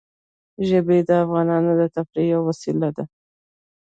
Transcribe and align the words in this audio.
ژبې 0.67 0.97
د 1.07 1.09
افغانانو 1.23 1.71
د 1.79 1.81
تفریح 1.95 2.27
یوه 2.33 2.45
وسیله 2.49 2.89
ده. 2.95 3.03